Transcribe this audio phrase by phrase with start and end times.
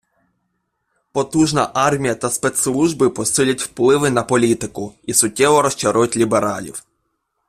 [1.11, 6.83] Потужна армія та спецслужби посилять впливи на політику і суттєво розчарують лібералів.